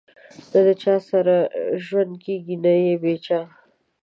[0.51, 1.35] نه د چا سره
[1.85, 3.39] ژوند کېږي نه بې چا